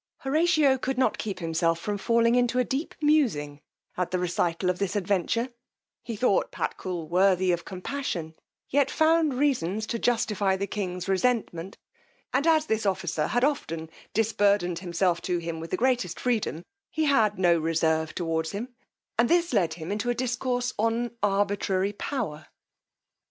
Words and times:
Horatio 0.21 0.79
could 0.79 0.97
not 0.97 1.19
keep 1.19 1.37
himself 1.37 1.77
from 1.79 1.99
falling 1.99 2.33
into 2.33 2.57
a 2.57 2.63
deep 2.63 2.95
musing 3.03 3.61
at 3.95 4.09
the 4.09 4.17
recital 4.17 4.67
of 4.67 4.79
this 4.79 4.95
adventure: 4.95 5.49
he 6.01 6.15
thought 6.15 6.51
Patkul 6.51 7.07
worthy 7.07 7.51
of 7.51 7.65
compassion, 7.65 8.33
yet 8.67 8.89
found 8.89 9.35
reasons 9.35 9.85
to 9.85 9.99
justify 9.99 10.55
the 10.55 10.65
king's 10.65 11.07
resentment; 11.07 11.77
and 12.33 12.47
as 12.47 12.65
this 12.65 12.83
officer 12.87 13.27
had 13.27 13.43
often 13.43 13.91
disburthened 14.11 14.79
himself 14.79 15.21
to 15.21 15.37
him 15.37 15.59
with 15.59 15.69
the 15.69 15.77
greatest 15.77 16.19
freedom, 16.19 16.63
he 16.89 17.03
had 17.05 17.37
no 17.37 17.59
reserve 17.59 18.15
toward 18.15 18.47
him, 18.49 18.69
and 19.19 19.29
this 19.29 19.53
led 19.53 19.73
them 19.73 19.91
into 19.91 20.09
a 20.09 20.15
discourse 20.15 20.73
on 20.79 21.11
arbitrary 21.21 21.93
power. 21.93 22.47